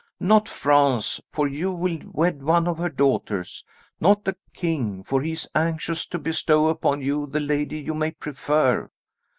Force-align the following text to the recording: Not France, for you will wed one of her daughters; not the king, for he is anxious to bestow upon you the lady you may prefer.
Not 0.19 0.49
France, 0.49 1.21
for 1.29 1.47
you 1.47 1.71
will 1.71 1.99
wed 2.11 2.41
one 2.41 2.67
of 2.67 2.79
her 2.79 2.89
daughters; 2.89 3.63
not 3.99 4.25
the 4.25 4.35
king, 4.51 5.03
for 5.03 5.21
he 5.21 5.33
is 5.33 5.47
anxious 5.53 6.07
to 6.07 6.17
bestow 6.17 6.69
upon 6.69 7.01
you 7.03 7.27
the 7.27 7.39
lady 7.39 7.77
you 7.77 7.93
may 7.93 8.09
prefer. 8.09 8.89